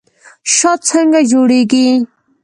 [0.53, 1.87] شات څنګه جوړیږي؟